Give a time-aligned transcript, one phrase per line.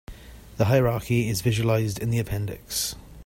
[0.57, 2.95] The hierarchy is visualized in the appendix.